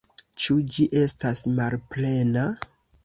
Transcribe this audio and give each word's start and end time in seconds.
Ĉu 0.45 0.55
ĝi 0.77 0.87
estas 1.01 1.43
malplena? 1.61 2.47